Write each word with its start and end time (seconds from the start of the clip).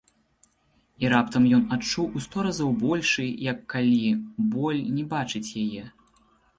І 1.05 1.11
раптам 1.13 1.45
ён 1.57 1.67
адчуў 1.75 2.17
у 2.21 2.23
сто 2.27 2.47
разоў 2.49 2.73
большы, 2.87 3.29
як 3.53 3.63
калі, 3.77 4.03
боль 4.59 4.85
не 4.99 5.03
бачыць 5.17 5.49
яе. 5.67 5.83